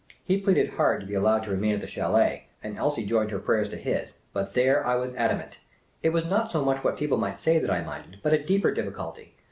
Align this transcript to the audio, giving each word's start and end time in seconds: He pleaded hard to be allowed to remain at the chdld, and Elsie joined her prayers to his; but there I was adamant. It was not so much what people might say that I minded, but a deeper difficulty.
He 0.25 0.41
pleaded 0.41 0.71
hard 0.71 1.01
to 1.01 1.05
be 1.05 1.13
allowed 1.13 1.43
to 1.43 1.51
remain 1.51 1.75
at 1.75 1.81
the 1.81 1.85
chdld, 1.85 2.41
and 2.63 2.75
Elsie 2.75 3.05
joined 3.05 3.29
her 3.29 3.37
prayers 3.37 3.69
to 3.69 3.77
his; 3.77 4.15
but 4.33 4.55
there 4.55 4.83
I 4.83 4.95
was 4.95 5.13
adamant. 5.13 5.59
It 6.01 6.09
was 6.09 6.25
not 6.25 6.51
so 6.51 6.65
much 6.65 6.83
what 6.83 6.97
people 6.97 7.19
might 7.19 7.39
say 7.39 7.59
that 7.59 7.69
I 7.69 7.83
minded, 7.83 8.17
but 8.23 8.33
a 8.33 8.43
deeper 8.43 8.71
difficulty. 8.73 9.35